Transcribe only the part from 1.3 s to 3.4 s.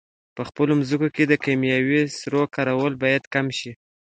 کیمیاوي سرو کارول باید